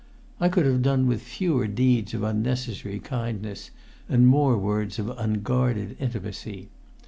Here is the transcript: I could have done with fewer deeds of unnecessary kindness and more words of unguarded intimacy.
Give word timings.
I 0.39 0.49
could 0.49 0.65
have 0.65 0.81
done 0.81 1.05
with 1.05 1.21
fewer 1.21 1.67
deeds 1.67 2.15
of 2.15 2.23
unnecessary 2.23 2.97
kindness 2.97 3.69
and 4.09 4.25
more 4.25 4.57
words 4.57 4.97
of 4.97 5.11
unguarded 5.15 5.95
intimacy. 5.99 6.69